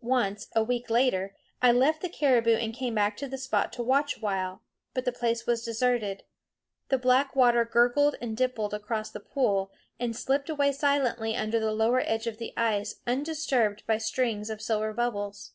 Once, 0.00 0.46
a 0.54 0.62
week 0.62 0.88
later, 0.88 1.34
I 1.60 1.72
left 1.72 2.00
the 2.00 2.08
caribou 2.08 2.54
and 2.54 2.72
came 2.72 2.94
back 2.94 3.16
to 3.16 3.26
the 3.26 3.36
spot 3.36 3.72
to 3.72 3.82
watch 3.82 4.16
awhile; 4.18 4.62
but 4.92 5.04
the 5.04 5.10
place 5.10 5.48
was 5.48 5.64
deserted. 5.64 6.22
The 6.90 6.96
black 6.98 7.34
water 7.34 7.64
gurgled 7.64 8.14
and 8.20 8.36
dimpled 8.36 8.72
across 8.72 9.10
the 9.10 9.18
pool, 9.18 9.72
and 9.98 10.14
slipped 10.14 10.48
away 10.48 10.70
silently 10.70 11.34
under 11.34 11.58
the 11.58 11.72
lower 11.72 12.02
edge 12.06 12.28
of 12.28 12.40
ice 12.56 13.00
undisturbed 13.04 13.84
by 13.84 13.98
strings 13.98 14.48
of 14.48 14.62
silver 14.62 14.92
bubbles. 14.92 15.54